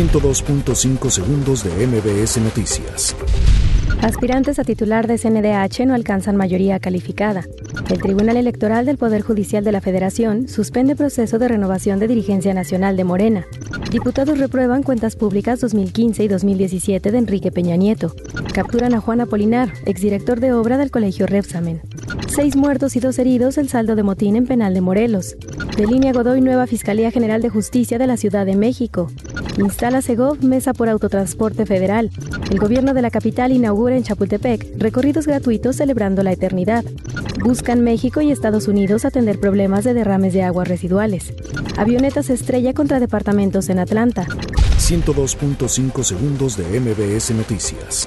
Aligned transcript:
102.5 0.00 1.10
segundos 1.10 1.62
de 1.62 1.86
MBS 1.86 2.38
Noticias. 2.38 3.14
Aspirantes 4.00 4.58
a 4.58 4.64
titular 4.64 5.06
de 5.06 5.18
CNDH 5.18 5.84
no 5.84 5.92
alcanzan 5.92 6.36
mayoría 6.36 6.80
calificada. 6.80 7.44
El 7.90 8.00
Tribunal 8.00 8.38
Electoral 8.38 8.86
del 8.86 8.96
Poder 8.96 9.20
Judicial 9.20 9.62
de 9.62 9.72
la 9.72 9.82
Federación 9.82 10.48
suspende 10.48 10.96
proceso 10.96 11.38
de 11.38 11.48
renovación 11.48 11.98
de 11.98 12.08
dirigencia 12.08 12.54
nacional 12.54 12.96
de 12.96 13.04
Morena. 13.04 13.46
Diputados 13.90 14.38
reprueban 14.38 14.82
cuentas 14.82 15.16
públicas 15.16 15.60
2015 15.60 16.24
y 16.24 16.28
2017 16.28 17.10
de 17.10 17.18
Enrique 17.18 17.52
Peña 17.52 17.76
Nieto. 17.76 18.14
Capturan 18.54 18.94
a 18.94 19.00
Juan 19.02 19.20
Apolinar, 19.20 19.70
exdirector 19.84 20.40
de 20.40 20.54
obra 20.54 20.78
del 20.78 20.90
Colegio 20.90 21.26
Repsamen. 21.26 21.82
Seis 22.26 22.56
muertos 22.56 22.96
y 22.96 23.00
dos 23.00 23.18
heridos 23.18 23.58
el 23.58 23.68
saldo 23.68 23.96
de 23.96 24.02
motín 24.02 24.36
en 24.36 24.46
penal 24.46 24.72
de 24.72 24.80
Morelos. 24.80 25.36
De 25.80 25.86
línea 25.86 26.12
Godoy 26.12 26.42
nueva 26.42 26.66
Fiscalía 26.66 27.10
General 27.10 27.40
de 27.40 27.48
Justicia 27.48 27.96
de 27.96 28.06
la 28.06 28.18
Ciudad 28.18 28.44
de 28.44 28.54
México. 28.54 29.10
Instala 29.56 30.02
Segov 30.02 30.44
mesa 30.44 30.74
por 30.74 30.90
autotransporte 30.90 31.64
federal. 31.64 32.10
El 32.50 32.58
gobierno 32.58 32.92
de 32.92 33.00
la 33.00 33.10
capital 33.10 33.50
inaugura 33.50 33.96
en 33.96 34.02
Chapultepec 34.02 34.74
recorridos 34.76 35.26
gratuitos 35.26 35.76
celebrando 35.76 36.22
la 36.22 36.32
eternidad. 36.32 36.84
Buscan 37.42 37.80
México 37.80 38.20
y 38.20 38.30
Estados 38.30 38.68
Unidos 38.68 39.06
atender 39.06 39.40
problemas 39.40 39.84
de 39.84 39.94
derrames 39.94 40.34
de 40.34 40.42
aguas 40.42 40.68
residuales. 40.68 41.32
Avionetas 41.78 42.28
estrella 42.28 42.74
contra 42.74 43.00
departamentos 43.00 43.70
en 43.70 43.78
Atlanta. 43.78 44.26
102.5 44.26 46.04
segundos 46.04 46.58
de 46.58 46.78
MBS 46.78 47.30
Noticias. 47.30 48.06